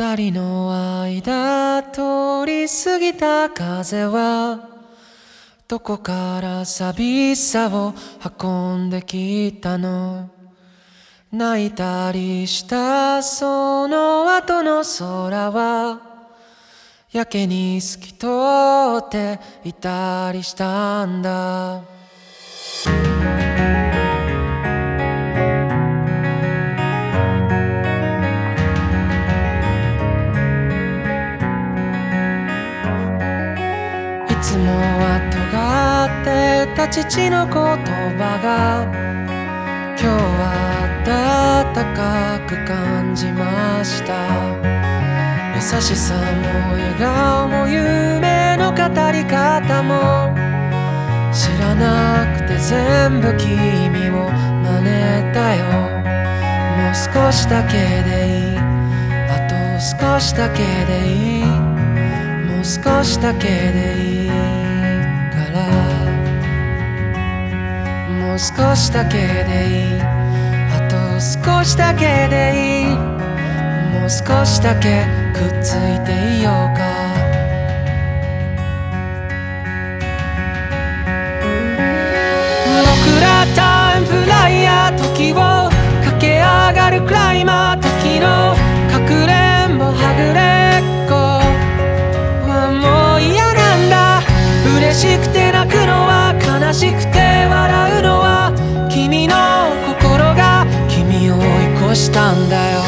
[0.00, 4.66] 二人の間通り過ぎた風は
[5.68, 7.92] どこから寂しさを
[8.40, 10.30] 運んできたの？
[11.30, 16.00] 泣いたりしたその後の空は
[17.12, 18.26] やけに透き通
[19.04, 21.99] っていたりしたんだ。
[36.90, 38.82] 父の言葉が
[39.94, 40.50] 今日は
[41.06, 44.12] 暖かく感じました。
[45.54, 46.20] 優しさも
[46.72, 50.34] 笑顔も夢の語り方も
[51.32, 54.28] 知らなくて全部君を
[54.64, 55.64] 真似たよ。
[56.76, 58.58] もう少しだけでいい。
[58.58, 61.44] あと少しだけでいい。
[61.44, 64.34] もう少しだけでいいか
[65.52, 65.79] ら。
[68.30, 70.00] もう少しだけでいい。
[70.00, 76.78] あと少しだけでいいもう少しだけくっついていようか。
[82.86, 85.68] 僕らタイムフライヤー時を
[86.04, 88.54] 駆け上がるクライマー時の
[88.92, 91.42] かくれんぼはぐれっこ。
[92.48, 94.22] はもう嫌なんだ。
[94.78, 97.19] 嬉しくて泣くのは悲しくて。
[101.94, 102.80] したんだよ。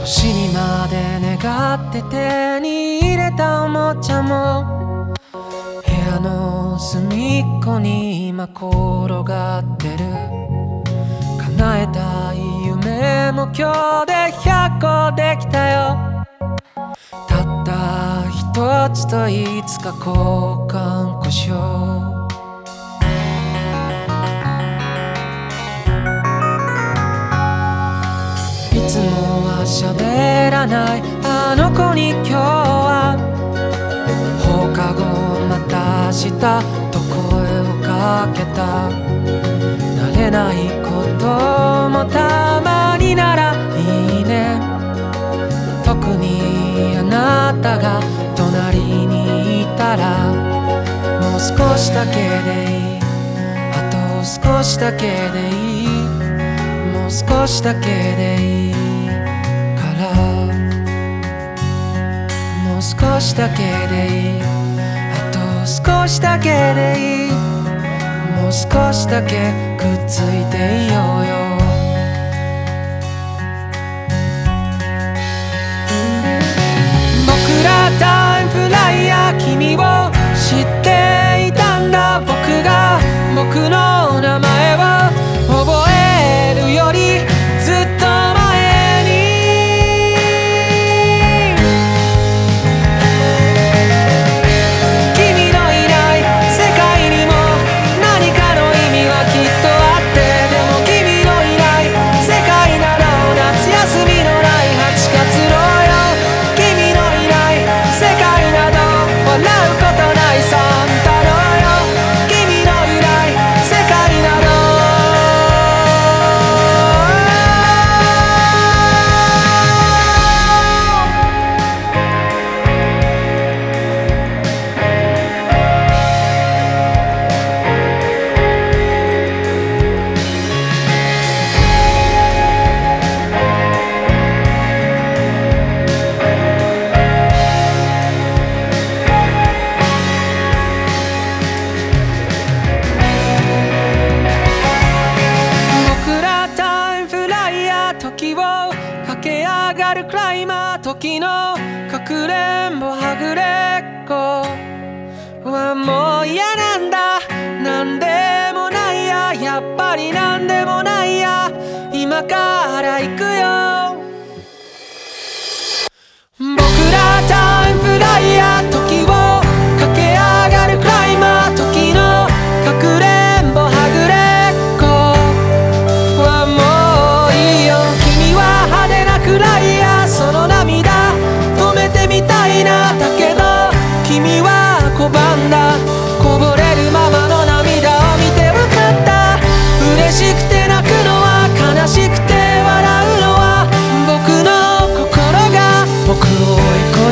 [0.00, 4.93] 星にまで願って手に入れたおもちゃも
[7.44, 8.66] っこに今転
[9.24, 10.04] がってる。
[11.38, 16.24] 叶えたい夢も今日で100個できたよ。
[17.28, 20.14] たった一つといつか交
[20.68, 22.24] 換故障。
[28.72, 29.04] いつも
[29.46, 31.02] は喋らない。
[31.24, 33.16] あの子に今日は
[34.40, 35.04] 放課後
[35.46, 36.83] また明日
[38.04, 38.90] かけた。
[38.90, 40.88] 慣れないこ
[41.18, 41.24] と
[41.88, 44.60] もたまにならいいね。
[45.82, 48.02] 特にあなたが
[48.36, 50.34] 隣にいたら
[51.22, 52.16] もう少しだけ
[52.48, 53.00] でいい。
[53.72, 55.88] あと少しだけでいい。
[56.92, 57.86] もう少しだけ
[58.20, 58.74] でいい
[59.80, 60.04] から。
[62.64, 63.94] もう少しだけで
[64.36, 64.42] いい。
[64.42, 67.23] あと少しだけでいい。
[68.54, 71.43] 少しだけくっついていようよ。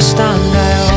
[0.03, 0.92] stand now.